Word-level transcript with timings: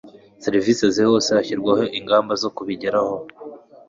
serivisi 0.43 0.83
zihuse 0.95 1.29
hashyirwaho 1.37 1.83
ingamba 1.99 2.33
zo 2.41 2.49
kubigeraho 2.55 3.15